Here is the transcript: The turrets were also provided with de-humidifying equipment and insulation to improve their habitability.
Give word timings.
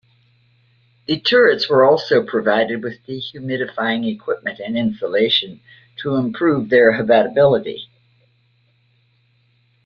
The 1.05 1.19
turrets 1.19 1.69
were 1.69 1.85
also 1.85 2.25
provided 2.25 2.81
with 2.81 3.05
de-humidifying 3.05 4.11
equipment 4.11 4.59
and 4.59 4.75
insulation 4.75 5.59
to 5.97 6.15
improve 6.15 6.69
their 6.69 6.93
habitability. 6.93 7.87